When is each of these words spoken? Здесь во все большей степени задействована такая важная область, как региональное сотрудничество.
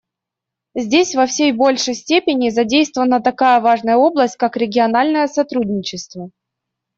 Здесь 0.73 1.13
во 1.13 1.27
все 1.27 1.53
большей 1.53 1.93
степени 1.93 2.49
задействована 2.49 3.21
такая 3.21 3.59
важная 3.61 3.97
область, 3.97 4.35
как 4.35 4.57
региональное 4.57 5.27
сотрудничество. 5.27 6.31